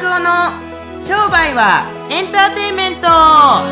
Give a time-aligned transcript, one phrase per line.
[0.00, 0.52] 夫の
[1.02, 3.08] 商売はエンターテインメント。
[3.08, 3.64] は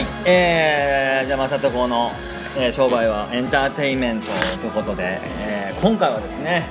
[0.00, 2.10] い、えー、じゃあ正人の、
[2.58, 4.26] えー商売はエンターテインメント
[4.60, 6.66] ということで、えー今回はですね、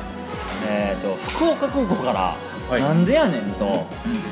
[0.67, 2.35] えー、と福岡空港から、
[2.79, 3.65] なんでやねんと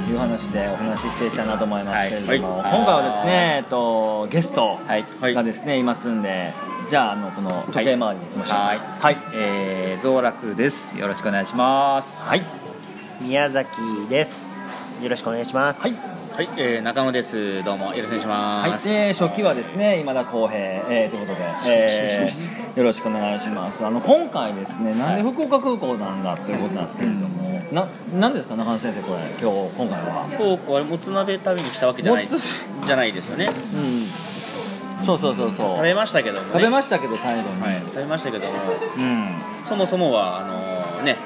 [0.10, 2.62] いう話でお話ししていきたいなと思いますけれども、はい。
[2.62, 2.78] はい。
[2.78, 5.34] 今回はですね、えー、とゲストはい。
[5.34, 6.54] がですね、いますんで。
[6.90, 8.78] じゃああのこの時計回りに行きましょうはい。
[8.78, 10.98] はい、えー、増楽です。
[10.98, 12.24] よろしくお願いします。
[12.24, 12.42] はい。
[13.22, 13.78] 宮崎
[14.10, 14.70] です。
[15.02, 15.82] よろしくお願いします。
[15.82, 17.62] はいはい、えー、中野です。
[17.66, 23.86] どうもよろしくお願いしはい、ます、で初期はですね今田康平、えー、ということで、えーよろしくお願いします。
[23.86, 30.24] あの今回ですねなんで福岡空港なんだということなんですけれども、ななんですか中野先生これ今日今回は。
[30.32, 32.28] 福岡はもつ鍋食べに来たわけじゃない。
[32.30, 33.52] じゃないですよね。
[33.74, 35.04] うん。
[35.04, 35.76] そうそうそうそう。
[35.76, 38.54] 食べましたけども、ね、食べましたけど最後に、はい食べましたけども。
[38.96, 39.28] うん。
[39.66, 41.18] そもそもはあのね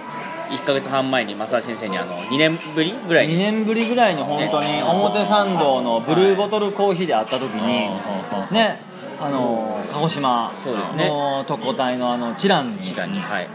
[0.57, 4.83] 1か月半前に正橋先生にあの2年ぶりぐらい2に年ぶりぐらいに本当にね。
[4.83, 8.79] 表参道のブルーボトルコーヒーで会った時にはいね
[9.21, 11.07] あの鹿児島そうですね。
[11.07, 13.47] の特攻隊のあのチランに時間にはい。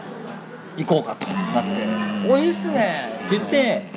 [0.77, 1.83] 行こうかとなって
[2.31, 3.91] 「おいいっすね」って言って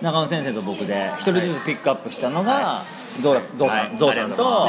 [0.00, 2.80] 中野先生と僕で一人ずつピックアップしたのが
[3.20, 3.94] ゾウさはい。
[3.94, 4.66] んゾウさんと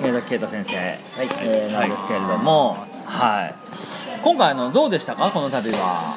[0.00, 0.72] 宮崎啓太先生。
[0.74, 2.76] えーなんですけれども。
[3.06, 3.54] はい。
[4.24, 5.30] 今回あのどうでしたか？
[5.30, 6.16] この旅は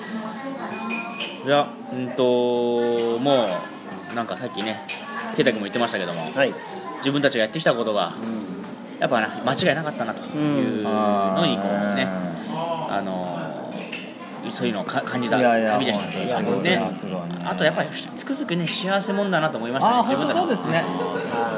[1.45, 3.45] いやうんとも
[4.11, 4.85] うなんかさっきね
[5.35, 6.53] 圭太君も言ってましたけども、はい。
[6.99, 8.15] 自分たちがやってきたことが、
[8.99, 12.07] やっぱな間違いなかったなというのにこうね
[12.89, 13.35] あの
[14.49, 16.77] そういうのをか感じたいやいや旅でしたという感じですね。
[16.77, 17.43] 本当にすごいね。
[17.43, 20.83] あとやっぱりつくづくね幸せもんだなと思いましたね自分たちそうですね。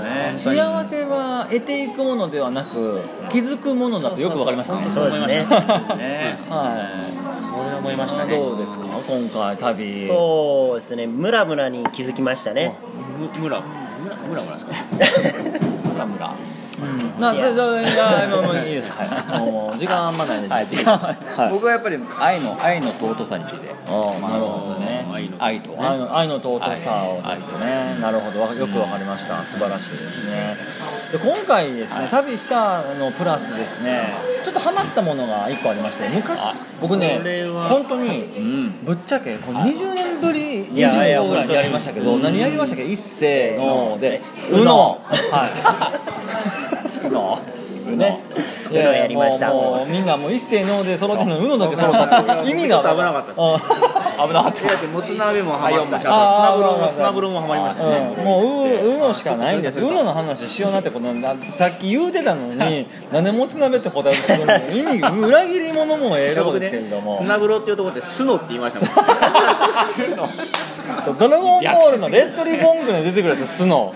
[0.04, 0.34] ね。
[0.36, 4.90] 幸せは得ていくものではなく気づくものだとよくわかりましたね。
[4.90, 5.28] そうですね。
[5.96, 6.40] ね。
[6.50, 7.27] はい
[7.64, 8.86] それ思いましたねどうですか。
[8.86, 10.06] 今回旅。
[10.08, 11.08] そうですね。
[11.08, 12.74] ムラムラに気づきましたね。
[13.20, 14.74] むむらむらむらむらですか？
[15.92, 16.34] ムラムラ
[17.20, 18.92] なじゃあじゃあじゃあもうもういいです。
[18.92, 19.10] はい。
[19.42, 20.98] もう時間あんまないですはい、時間。
[20.98, 21.18] はい
[21.52, 23.74] 僕はやっぱり愛の愛の尊さについて。
[23.88, 23.94] ああ
[24.30, 25.08] なるほどね。
[25.12, 28.42] 愛の愛と愛の愛の尊さをですね、なるほど。
[28.42, 29.44] わよくわかりました。
[29.44, 30.56] 素晴らしいですね
[31.12, 34.14] で今回ですね、旅したのプラスですね
[34.44, 36.42] ちょっとハマったものが1個ありまして昔
[36.82, 37.22] 僕ね
[37.70, 38.72] 本当にうん。
[38.86, 41.54] ぶっちゃけこの20年ぶりいやいや25ぐらいに。
[41.54, 42.86] やりましたけど何やりましたっけ？
[42.86, 45.00] 一斉ので UNO
[45.32, 45.50] は
[47.06, 47.10] い。
[47.12, 47.40] の。
[47.88, 48.20] ね、
[48.70, 49.54] UNO やりました。
[49.54, 53.56] もうみんなもう一斉ので揃ってるのに UNO だけ揃ったっていう意味が危なかったですあ
[54.28, 54.88] 危なかった。
[54.88, 56.00] もつ鍋もハマった。
[56.00, 58.26] しも砂風呂もハマりましたねうん。
[58.26, 59.88] もうううのしかないんですよ。
[59.90, 64.54] うのの話しようなってことなさっき言うてたのになんでもつ鍋って答えするの？
[64.70, 67.18] 意味裏切り者もええとこですけれども。
[67.18, 69.06] 砂風呂っていうところでスノって言いましたもん
[71.04, 73.92] そうドラゴンボールのレッドリボングに出てくるやつスノ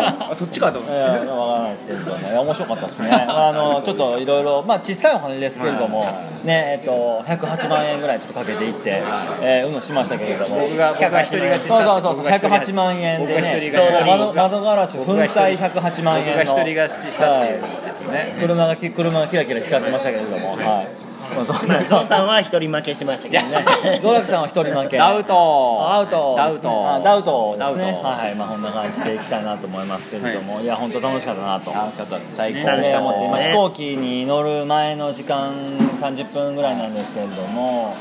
[0.00, 3.10] あそっちかと思っていや、わからないですけれどね、面白かったですね。
[3.10, 6.04] あの、ちょっといろいろ、まあ、小さいお金ですけれども。
[6.44, 9.02] ね、えっと、108万円ぐらいちょっとかけていって、
[9.42, 10.60] えー、うのしましたけれども。
[10.60, 13.34] 僕が僕が一人勝ちしたそうそうそう、僕が一人勝ち108万円でね。
[13.34, 16.32] 僕が一人そう勝ち窓窓ガラス粉僕が一人砕108万円の。
[16.32, 20.56] 僕が一人勝ちしたっていうやはつですねい車がき、車がキラキラ光ってましたけれども。
[20.56, 21.09] はい。
[21.34, 24.00] まあそんなゾウさんは一人負けしましたけどね。
[24.02, 24.98] ゾラクさんは一人負け。
[24.98, 25.92] ダウト。
[25.92, 26.34] アウト。
[26.36, 26.94] ダウト。
[26.94, 27.84] あダウトですね。
[27.84, 28.08] ダウト。
[28.08, 31.72] はいまあこんな感じでいきたいなと思いますけれども、い、や本当楽しかったなと。
[31.72, 35.54] 楽しかったです最高楽しかったです飛行機に乗る前の時間
[36.00, 37.94] 30分ぐらいなんですけれども。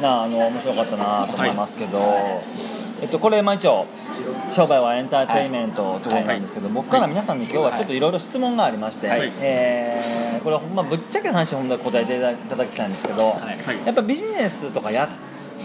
[0.00, 1.98] なああの面白かったなと思いますけど、
[3.02, 3.86] えっと、これ、まあ、一応
[4.52, 9.32] 商売はエンターテインメントということなんですけど、僕から皆さんに今日はちょっといろいろ質問がありまして、はい。
[9.40, 13.86] えーこれほんまぶっちゃけの話本当は答えていただきたいんですけど、はい。
[13.86, 15.08] やっぱビジネスとかやっ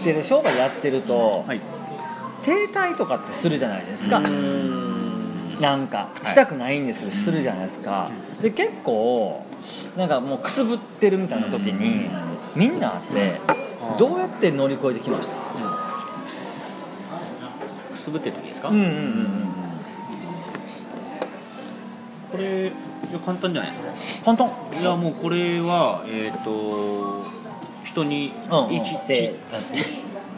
[0.04, 1.60] てる商売やってると、はい。
[2.42, 6.26] 停滞とかってするじゃないですか、なんかい。
[6.26, 8.10] したくないんですけど、するじゃないですか、
[8.42, 9.46] で結構
[9.96, 12.10] なんかもうくすぶってるみたいな時に、
[12.54, 13.40] みんなって
[13.98, 15.34] どうやって乗り越えてきました、
[17.94, 19.53] くすぶってる時ですか、うんうんうんうん
[22.34, 22.70] これい
[23.12, 24.34] や簡単じゃないですか？
[24.34, 24.80] 簡単。
[24.80, 27.22] いやもうこれはえっ、と
[27.84, 29.34] 人にうん一斉。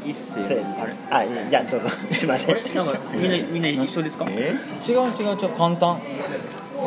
[0.04, 0.44] 一斉。
[0.44, 0.62] せ
[1.10, 1.88] あいやどうぞ。
[2.12, 2.56] すいません。
[2.84, 4.26] なんかみんなみんな一緒ですか？
[4.28, 4.54] え？
[4.86, 5.48] 違う違う違う。
[5.56, 5.98] 簡単。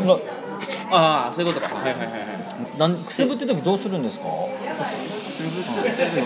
[0.06, 0.14] な
[0.92, 1.76] ああそういうことか。
[1.76, 2.20] はいはいはいはい。
[2.78, 4.26] なんくすぶってる時どうするんですか？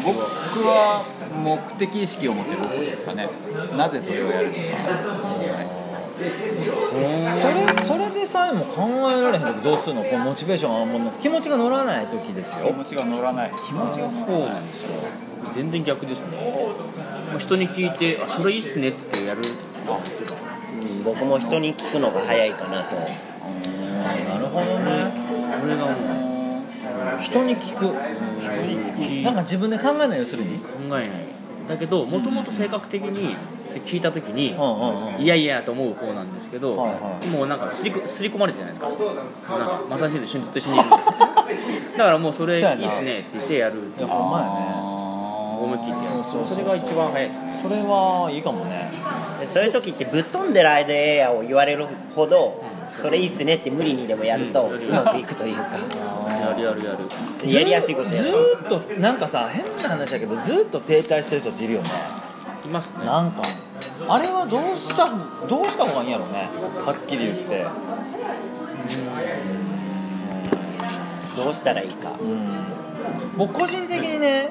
[0.04, 0.20] 僕
[0.68, 1.04] は
[1.44, 3.30] 目的意識を持ってることですかね。
[3.78, 4.60] なぜそれをやるのか
[6.14, 6.26] それ
[7.88, 10.04] それでさえも考えられへん時どうするの？
[10.04, 12.68] こうモチベーションがもう気持ちが乗らない時ですよ。
[12.68, 13.52] 気持ちが乗らない。
[13.66, 14.90] 気持ちがそうなんですよ。
[15.56, 16.38] 全然逆ですね。
[17.32, 22.96] もう人に聞いて「あそれいいっすね」って言ってやるうん僕も人に聞くのが早いかなと。
[22.96, 23.04] な
[24.38, 25.12] るほどね。
[25.60, 26.62] これがも
[27.20, 27.94] う人に聞く。
[29.24, 30.60] なんか自分で考えない要するに？
[30.60, 31.08] 考えない。
[31.68, 33.36] だけどもともと性格的に
[33.80, 35.22] 聞いた時にうんうんうん。
[35.22, 37.28] いやいやと思う方なんですけど、はいはい。
[37.28, 39.04] もうなんかすりこすり込まれてるじゃないです
[39.48, 39.58] か？
[39.58, 40.98] なんかまさしずっと一緒にいるだ
[42.06, 44.94] からもうそれいいっすねって言ってやるいやほんまやね。
[45.64, 46.56] 思い切ってやるそうそう。
[46.56, 47.60] それが一番早いですね。
[47.62, 48.92] それはいいかもね。
[49.40, 55.64] でそういう時ってぶっ飛んでる間ええやを言われるほどそれいいっすねって無理にでもやるとうまくいくというか。
[55.64, 57.00] やるやるやる。
[57.52, 61.90] やりやすいことずやるーっとなんかさ変な話だけどずーっと停滞してる人っているよね
[62.66, 63.06] いますね。
[63.06, 63.42] なんか
[64.08, 65.10] あれはどうした
[65.48, 66.50] どうした方がいいんやろうね。
[66.86, 67.66] はっきり言って。
[71.36, 72.12] どうしたらいいか。
[73.38, 74.50] 僕個人的にね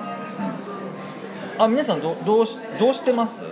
[1.58, 3.42] あ皆さんどどうしどうしてます？
[3.42, 3.48] も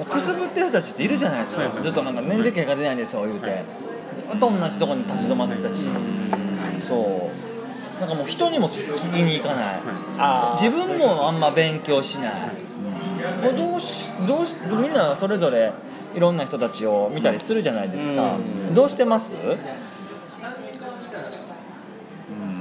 [0.00, 1.70] うくすぶってる人たちっているじゃないですか。
[1.82, 3.64] ずっとなんか年齢系が出ないんですよ言うて。
[4.30, 5.82] ずっと同じとこに立ち止まってる人たち
[6.88, 8.00] そう。
[8.00, 8.82] なんかもう人にも聞
[9.12, 9.80] きに行かない。
[10.62, 12.32] 自分もあんま勉強しない
[13.56, 15.72] どうしどうしみんなそれぞれ
[16.14, 18.36] いろんな人たちを見たりするじゃないですか。
[18.74, 19.34] どうしてます？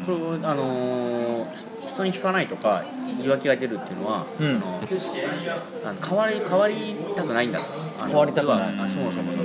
[0.05, 0.11] こ
[0.41, 2.85] れあのー人に聞かないとか
[3.17, 4.63] 言い訳が出るっていうのは、うん。
[5.83, 7.59] あの変わり変わりたくないんだ
[8.07, 8.73] 変わりたくない。
[8.73, 9.43] そもそもその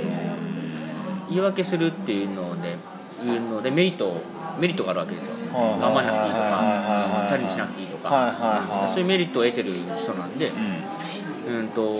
[1.29, 2.69] 言い訳するっていうので
[3.25, 4.21] いうのでメリット
[4.59, 5.51] メリットがあるわけですよ。
[5.53, 8.35] 頑張んなくていいとかチャレンジしなくていいとか、はいはい
[8.81, 10.49] はいそういうメリットを得てる人なんで、
[11.49, 11.67] うん。
[11.69, 11.95] と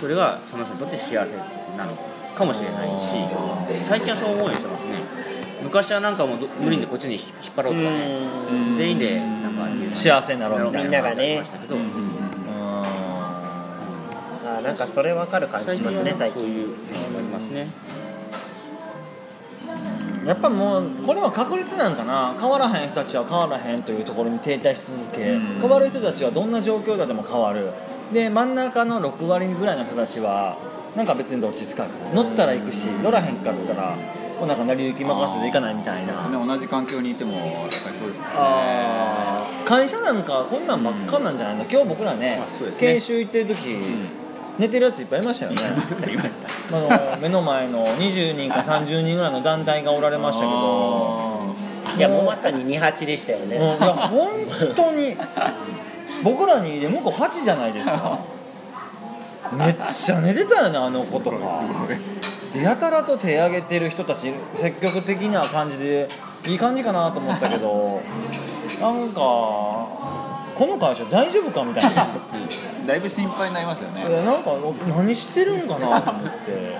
[0.00, 1.36] それがその人にとって幸せ
[1.76, 1.96] なの
[2.36, 2.94] かもしれないし
[3.84, 4.90] 最近はそう思うようにしてますね。
[5.62, 8.18] 昔はなんかもうど無理でこっちに引っ張ろうとかね
[8.76, 9.66] 全員でなんか
[9.96, 10.82] 幸せになろうみたいな。
[10.82, 11.22] みんながね。
[11.22, 11.76] ありましたけど
[12.56, 16.40] あーなんかそれ分かる感じしますね最近。
[16.42, 16.78] そういうのが
[17.18, 17.66] ありますね
[20.26, 22.34] やっぱもうこれは確率なんかな。
[22.38, 27.72] 変わらへん人たちは変わらへんというところに停滞し続け変わる人たちはどんな状況下でも変わる。
[28.12, 30.56] で真ん中の6割ぐらいの人たちは
[30.94, 31.98] なんか別にどっちつかず。
[32.14, 33.96] 乗ったら行くし乗らへんかったら
[34.38, 36.28] こうなんか成り行き任せで行かないみたいな。
[36.28, 38.12] ね同じ環境にいてもやっぱりそうですよね。
[39.64, 41.64] 会社なんかこんなんばっかなんじゃないの？
[41.64, 42.42] 今日僕らねね。
[42.78, 43.76] 研修行ってる時、
[44.58, 45.58] 寝てるやついっぱいいましたよね。
[45.62, 46.76] ありました。
[46.76, 46.80] あ
[47.14, 51.32] の目の前の20人か30人ぐらいの団体がおられましたけど。
[51.96, 54.30] いやもうまさに28でしたよね、うんいや本
[54.74, 55.14] 当に
[56.24, 58.18] 僕らにで向こう8じゃないですか。
[59.52, 61.38] めっちゃ寝てたよねあの子とか。
[62.54, 66.08] でやたらと手挙げてる人たち積極的な感じで
[66.46, 68.00] いい感じかなと思ったけど。
[68.80, 69.20] なんか
[70.54, 72.06] この会社大丈夫かみたいな。
[72.86, 74.24] だいぶ心配になりましたよね。
[74.24, 74.50] なんか
[74.96, 76.76] 何してるんかなと思って。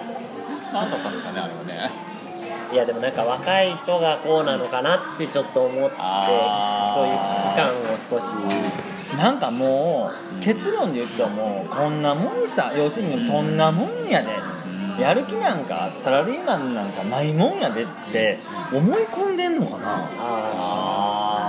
[0.72, 1.90] 何だったんですかねあれはね。
[2.72, 8.32] いやでもなんか若い人がこうなのかなってちょっと思ってそういう危機感を少し。
[9.18, 10.10] なんかも
[10.40, 14.28] う結論で言ってもこんなもんさ要するにそんなもんやで。
[14.98, 18.38] やる気なんかサラリーマンなんかないもんやでって
[18.72, 20.08] 思い込んでんのかな。
[20.18, 20.91] あ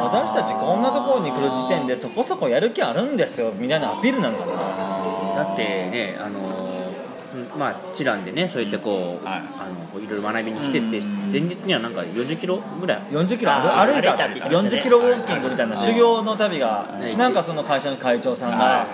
[0.03, 4.53] 私たちこんなところに来る時点でそこそこやる気あるんですよみたいなアピールなんかな。
[5.43, 6.53] だってねあの
[7.57, 10.99] まあチランでねそうやってこう、はいあのこういろいろ学びに来てって、
[11.31, 13.01] 前日にはなんか40キロぐらい。
[13.11, 14.79] 40キロ歩いた歩いたって言ってましたね。
[14.79, 18.87] 40キロウォーキングみたいな修行の旅がいなんかその会社の会長さんが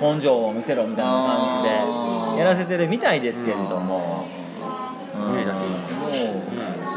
[0.00, 4.26] 根性を見せろみたいな感じでやらせてるみたいですけれども。
[5.36, 5.61] ねだっ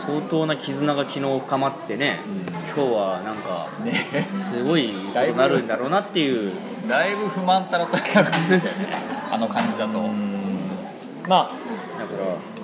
[0.08, 2.20] 相当な絆が昨日深まってね、
[2.76, 3.68] 今日はなんか
[4.44, 6.54] すごいことになるんだろうなっていう。
[6.88, 8.88] だいぶ不満たらたけな感じですよね。
[9.32, 10.00] あの感じだと。
[11.28, 11.50] ま
[12.00, 12.56] だからあ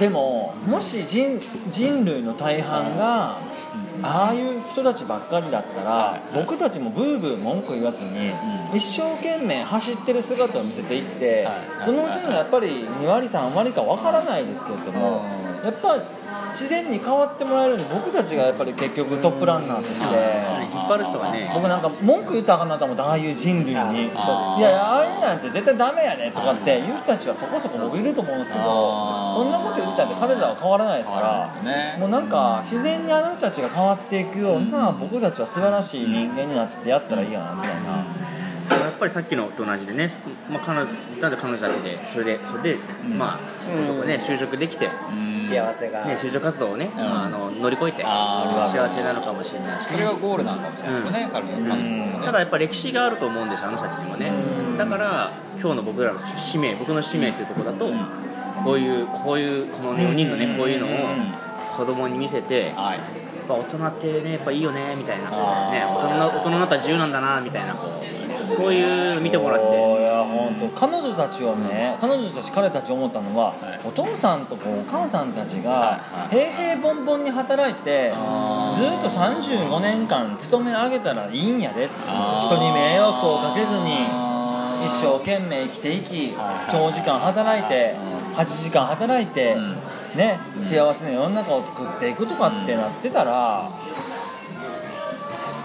[0.00, 1.38] でももし人
[1.70, 3.38] 人類の大半が
[4.02, 8.30] ああいう人たちばっかりだったら僕たちもブーブー文句言わずに
[8.74, 11.84] 一生懸命走ってる姿を見せていってはい。
[11.84, 15.24] そのうちのやっぱり2割3割かわからないですけれども
[15.62, 15.98] うんやっぱ
[16.50, 20.60] 自然に変わってもらえるように僕たちがやっぱり結局トップランナーとして。
[20.70, 21.50] 引っ張る人がね。
[21.52, 23.76] 僕なんか文句言ったらあかんなと思ってああいう人類に。
[23.76, 24.58] あそうですね。
[24.58, 28.64] いやああいうなんて絶対ダメやねとかって言う人たちはそこそこ僕いると思うんですけど
[29.34, 31.62] そんなこと言ったって彼らは変わらないですから。
[31.62, 31.96] ね。
[31.98, 38.04] もうなんか自然にあの人たちが変わっていくような僕たちは素晴らしい人間になってやったらいいやなみたいな
[39.00, 40.10] ぱりさっきのと同じでね、
[40.50, 42.78] まあ、彼女実は彼女たちでそれでそれで、
[43.16, 45.38] まあそこそこね就職できて、ね、うん。
[45.38, 54.30] 幸せが、就職活動をね、まあ、あの乗り越えて幸せなのかもしれないし、それがゴールなのかもしれないですね、たちもねただやっぱ歴史があると思うんですよあの人たちにもね。
[54.76, 57.90] だから今日の僕らの使命僕の使命っていうところだと、
[58.64, 60.90] こういうこういうこの、ね、4人のねこういうのを
[61.76, 62.98] 子供に見せて、はい。
[62.98, 65.30] やっぱ大人ってねやっぱいいよねみたいな、
[65.72, 67.74] ね、大人な大人になったら自由なんだなみたいな
[68.56, 73.54] そういうの見てもらっいてや本当彼女たちをね彼女たち彼たち思ったのは、は
[73.84, 73.88] い。
[73.88, 74.58] お父さんとお
[74.90, 76.36] 母さんたちがはい。
[76.36, 81.88] 平々凡々に働いてあずっと35年間勤め上げたらいいんやで
[82.46, 84.06] 人に迷惑をかけずに
[84.80, 87.96] 一生懸命生きていきはい長時間働いて
[88.34, 89.76] 8時間働いてうん。
[90.16, 93.70] ね幸せな世の中を作っていくとかってなってたら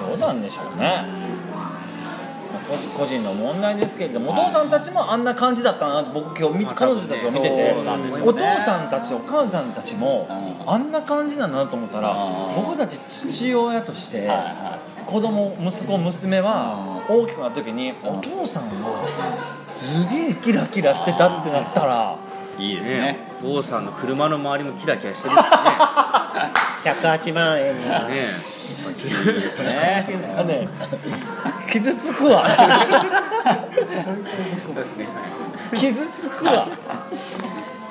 [0.07, 1.24] どうなんでしょうね
[2.67, 7.75] 個人個人の問題ですけれどもお父さんたちもあんな感じだったな僕今日彼女たちを見てて。
[8.23, 10.33] お父さんたちお母さんたちもう
[10.67, 10.71] ん。
[10.71, 12.55] あんな感じなんだなと思ったらうん。
[12.55, 14.29] 僕たち父親として
[15.05, 22.17] 子供息子娘は大きくなった時にお父さんはすげえキラキラしてたってなったら
[22.57, 22.97] いいいですね。
[22.97, 23.19] ね。
[23.41, 25.43] お父さんの車の周りもキラキラしてるしね。
[26.85, 27.89] 108万円にね
[29.59, 30.05] ね
[30.45, 30.69] ね
[31.75, 32.47] 傷つくわ。
[35.77, 36.67] 傷つくわ。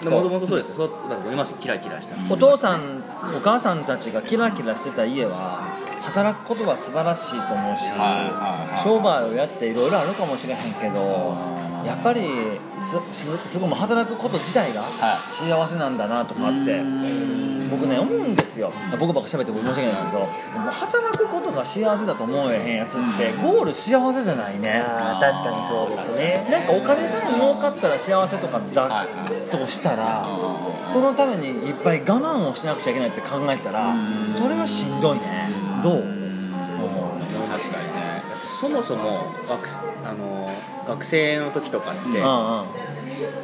[0.04, 0.74] もともとそうですよ。
[0.76, 1.50] そうだと思います。
[1.50, 2.16] よキラキラした。
[2.32, 3.02] お父さん
[3.36, 5.60] お母さんたちがキラキラしてた家は
[6.02, 7.84] 働くことは素晴らしいと思うし、
[8.82, 11.34] 商売をやっていろいろあるかもしれへんけど
[11.84, 12.22] やっぱり
[12.80, 16.82] すすすごい働くこと自体がは幸せなんだなとかって
[17.76, 18.72] 僕ね思うんですよ。
[18.98, 20.28] 僕ばっか喋って申し訳ないですけど
[20.70, 24.84] 働くことが幸せだと思えへんやつってゴール幸せじゃないね。
[25.20, 26.46] 確かにそうですね。
[26.50, 30.26] なんかお金さえ儲かったら幸せとかだはいとしたら
[30.92, 33.94] そのためにいっぱい我慢をしなくちゃいけないって考えたら
[34.36, 35.50] それはしんどいね。
[35.82, 36.04] どう？
[37.50, 38.22] 確かにね。
[38.60, 39.68] そもそも学
[40.04, 40.50] あの
[40.86, 42.64] 学生の時とかって、うんうん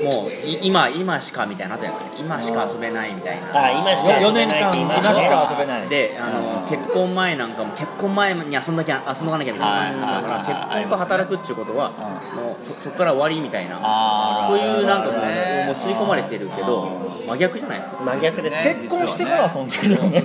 [0.02, 2.26] もうい今今しかみたいなのあったじゃないですか。
[2.26, 3.66] 今しか遊べないみたいな。
[3.66, 5.12] あ今しか遊べないって言います4年間。
[5.12, 5.88] 今しねか遊べない。
[5.88, 13.78] であの結婚前なんかも結婚前に遊んだきゃ遊んどかなきゃみたいな、はいはいはいだから結婚と働くっていうことは、もうそそこから終わりみたいな。
[14.48, 15.64] そういうなんかもう,、ね。
[15.66, 18.02] もう吸い込まれてるけど真逆じゃないですか。
[18.02, 20.24] 真逆です結婚してから遊んでるよね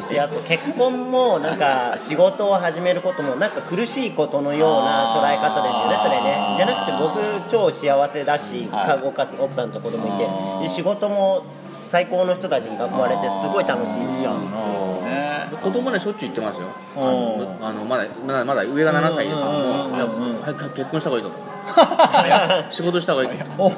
[0.00, 6.54] しあと結婚もなんか仕事を始めることもなんか苦しいことのような捉え方ですよねそれね。
[6.56, 15.48] じゃなくて僕超幸せだしはい看護かつ奥さんと子供いて仕事も最高の人たちに囲まれてすごい楽しいしね。
[15.62, 16.66] 子供ねしょっちゅう言ってますよ。
[16.96, 21.30] あうんのあのまだまだまだ上が7歳ですけど早く結婚した方がいいと
[21.74, 23.28] 早く仕事した方がいい。
[23.30, 23.70] といつも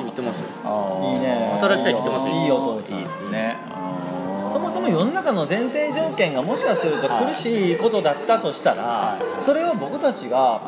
[0.00, 2.34] 言ってますいいね働きたいって言ってますよ。
[2.34, 3.56] いいお父さんいいですね。
[4.50, 10.60] そもそも世の中の前提条件がもしかすると苦しいことだったとしたらそれを僕たちが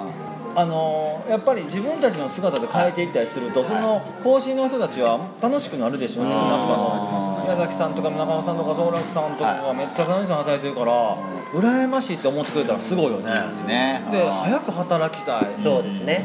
[0.54, 7.32] あのやっぱり自分たちの姿で変えていったりするとその方針の人たちは楽しくなるでしょ少なくとも。
[7.42, 11.16] 宮崎さんとか中野さんとか宗楽さんとかがめっちゃ楽しそうに働いてるから
[11.52, 13.35] 羨ましいって思ってくれたらすごいよね。
[13.66, 15.47] ねで早く働きたい。
[15.56, 16.25] そうですね。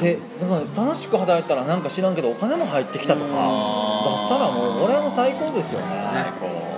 [0.00, 3.26] でだから楽しく働いたらなんか知らんけどお金も入ってきたとか。
[3.26, 6.08] だったらもう俺はもう最高ですよね。
[6.12, 6.75] 最高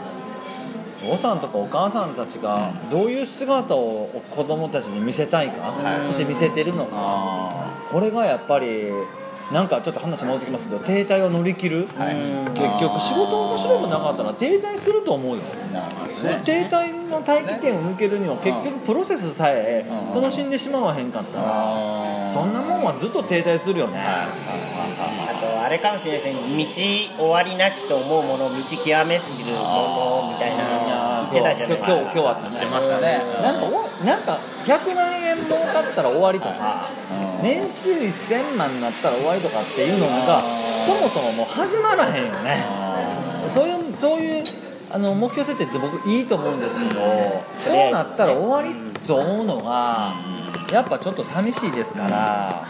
[1.09, 6.07] お父さんとかお母さんたちがどういう姿を子供たちに見せたいか、はい。
[6.07, 8.89] そして見せてるのかあこれがやっぱり
[9.53, 12.15] なんかちょっと話戻ってきますけど停滞を乗り切る、はい。
[12.53, 15.43] 結局仕事面白くなかったら停滞すると思うよ。
[15.43, 16.43] ね。
[16.45, 20.21] 停滞の待機点を抜けるには結局プロセスさえうん。
[20.21, 21.45] 楽しんでしまわへんかったら
[22.33, 24.29] そんなもんはずっと停滞するよね、あ
[25.41, 30.78] とあれかもしれないですね道終わりなきと思うもの道極めすぎるものみたいな
[31.33, 33.21] 言ってたじゃないですか今日今日はってましたね。
[33.43, 34.33] なんかおなんか
[34.65, 36.89] 100万円儲かったら終わりとか
[37.41, 37.43] うん。
[37.43, 40.43] 年収1000万になったら終わりとかっていうのが
[40.87, 42.65] そもそももう始まらへんよね。
[43.51, 44.45] そういうそういう
[44.91, 47.01] あの目標設定って僕いいと思うんですけど
[47.65, 48.75] そうなったら終わり
[49.07, 50.15] と思うのが
[50.73, 52.67] やっぱちょっと寂しいですから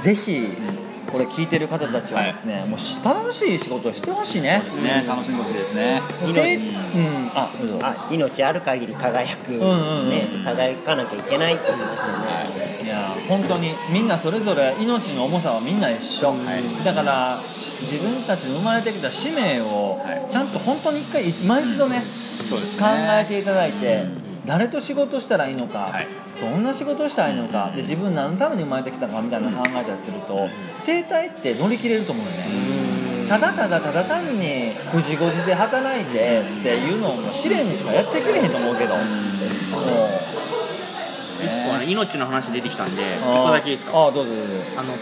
[0.00, 0.48] ぜひ
[1.16, 4.60] これ聞いてる方たちはですねもうし楽しい仕事をしてほしいね。
[4.84, 5.02] ね。
[5.08, 6.02] 楽しんでほしいですね。
[6.34, 7.30] でうん。
[7.34, 7.78] あどうぞ。
[7.80, 10.10] あ命ある限り輝く、んうんうん。
[10.10, 12.26] ね、輝かなきゃいけないって言ってましたよね、
[12.84, 12.86] い。
[12.86, 12.98] や
[13.30, 16.34] 本当にみんなそれぞれ命の重さはみんな一緒、
[16.84, 20.30] だからし自分たちの生まれてきた使命をはい。
[20.30, 22.02] ちゃんと本当に一回今一度ね、
[22.46, 24.04] そうです考ねえていただいて、
[24.44, 30.48] 誰と仕事したらいいのか、はいどんな仕事をしたらいいのかで自分何のために生まれてきたかみたいなの考えたりすると
[30.84, 32.36] 停滞って乗り切れると思うよね。
[33.28, 38.94] ただただただ単に9時5時で働いてっていうのを試練にしかやってくれへんと思うけど。
[38.94, 39.04] もう
[41.42, 43.46] 一個あの命の話出てきたんで一あー。
[43.46, 43.98] 個だけいいですか？
[44.06, 44.52] あーどうぞどうぞ。
[44.78, 44.92] あの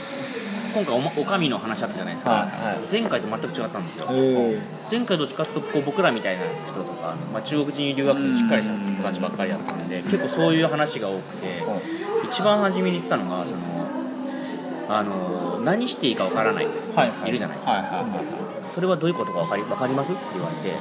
[0.75, 2.78] 今回おまおかみの話あったじゃないですか、はいはい。
[2.90, 4.09] 前回と全く違ったんですよ。
[4.11, 11.62] え前回どっちかというとこう僕らみたいな人とか、まあ、中国人留学生でしっかりした子たちばっかりだったんで結構そういう話が多くて
[12.25, 13.59] 一番初めに言ってたのがその
[14.88, 17.33] あの何していいかわからない、はいい。
[17.33, 18.09] るじゃないですか、はいはいはい。
[18.75, 20.11] それはどういうことか分かり分かります？
[20.12, 20.75] って言われて。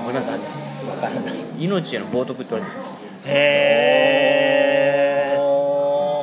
[0.00, 0.38] ごめんなさい。
[0.38, 1.34] わからない。
[1.58, 3.08] 命への冒涜って言われてるんですよ。
[3.26, 4.08] へ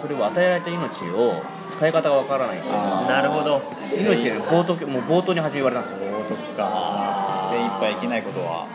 [0.01, 1.41] それは与えられた命を
[1.77, 2.57] 使い方がわからない。
[2.57, 3.07] ー。
[3.07, 3.61] なるほど。
[3.99, 7.49] 命への冒涜もう冒頭に初め言われたんですよ冒涜か。
[7.51, 8.67] 精一杯生きないことは。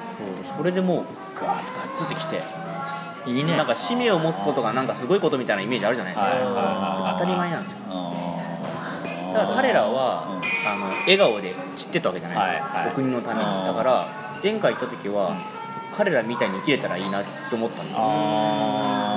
[0.57, 1.05] それでもう
[1.39, 2.43] ガーッとガツってきて。
[3.27, 3.57] いいね。
[3.57, 7.79] なんか使命を持つことがなんかすごいことみたいなイメージあるじゃないですか、当たり前なんですよ。
[7.91, 13.51] あだから彼らは、うんあの笑顔で散ってったわけじゃないですか、お国のために。
[13.51, 13.65] うん。
[13.65, 14.07] だから
[14.43, 15.37] 前回行った時は、
[15.95, 18.01] 彼らみたいに生きれたらいいなと思ったんですよ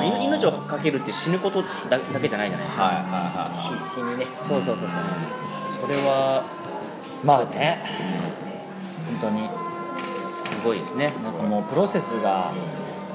[0.03, 3.73] 命をかけるって死ぬことだだけじゃないじゃないですか、はいはいはい。
[3.73, 4.25] 必死にね。
[4.31, 4.89] そうそうそうそう。
[5.81, 6.43] それは
[7.23, 7.83] まあね。
[9.21, 11.13] 本当にすごいですね。
[11.23, 12.51] なんかもうプロセスが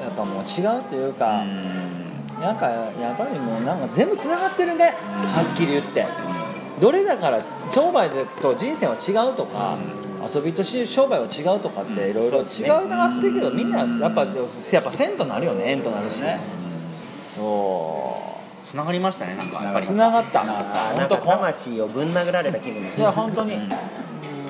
[0.00, 1.44] やっぱもう違うというか、
[2.40, 6.06] なんかやっぱりもうなんか全部つながってるね、はっきり言って、
[6.80, 7.42] どれだから
[7.72, 9.76] 商売と人生は違うとか、
[10.32, 16.22] 遊びとし商売は違うとかっていろいろ違うなってるけど、みんなやっぱやっぱ線となるよね円となるし。
[16.22, 16.57] ね
[17.38, 18.22] そ
[18.64, 19.86] うつながりましたねなんかやっぱり。
[19.86, 20.42] つながった。
[20.42, 20.46] あー
[20.98, 23.68] なんか本当こ魂をぶん殴られた気分ですいや本当に、うん。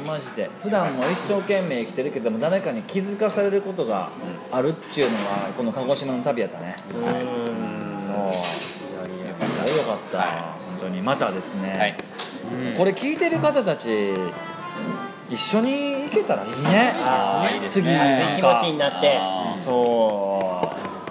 [0.07, 0.51] マジで。
[0.63, 4.09] 普段も一生懸命生きてるけども誰かに気づかされることが
[4.51, 5.25] あるっていうのが
[5.57, 6.77] この鹿児島の旅やったね。
[6.91, 8.01] うーん。
[8.01, 8.15] そう。
[8.33, 11.03] いやよかった、本当に。
[11.03, 11.97] またですね、はい。
[12.77, 14.15] これ聞いてる方たち
[15.31, 16.95] 一緒に行けたらいいね。
[17.55, 17.87] いいです次。
[17.89, 19.19] ね熱い気持ちになって。
[19.63, 20.38] そう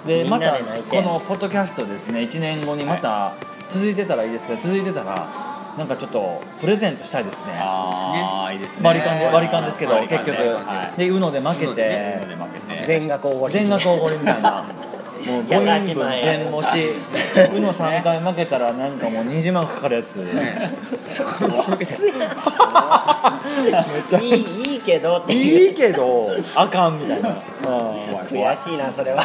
[0.08, 3.34] でまたこのポッドキャストですね1年後にまた
[3.68, 5.28] 続いてたらいいですけど続いてたら
[5.76, 7.52] なんかちょっとプレゼントしたいですね。
[7.56, 8.80] あーいいですね。
[8.82, 10.32] 割り勘で割り勘ですけど結局。
[10.32, 10.98] ではい。
[10.98, 11.82] で UNO で負けうのて
[12.26, 12.84] で負けて。
[12.84, 14.64] 全額おごり全額おごりみたいな
[15.26, 16.68] もう5人分全持ち。
[17.52, 20.16] UNO3 回負けたらなんかもう20万かかるやつ。
[24.20, 27.36] いいいいけどいいけどあかんみたいな、う ん
[28.26, 29.22] 悔しいなそれは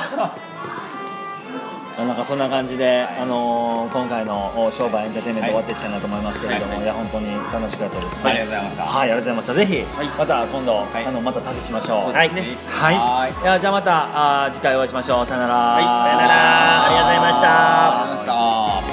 [1.97, 6.83] なんかそんな感じで、あのー今回のお商売エンターテインメント終わっていきたいなと思いますけれども、はい。
[6.83, 8.83] い、や本当に楽しかったです、ありがとうございました。
[8.83, 9.53] はい、ありがとうございました。
[9.53, 9.85] ぜひ、
[10.17, 11.05] また今度、い。
[11.05, 12.11] あのまた旅しましょう。
[12.11, 12.29] はい。
[12.29, 12.95] はい。
[12.95, 13.43] はい。
[13.43, 15.25] いやじゃあまたあー次回お会いしましょう。
[15.25, 15.53] さよなら。
[15.75, 16.85] さよなら。
[16.85, 18.03] ありがとうございました。
[18.03, 18.92] ありがとうございました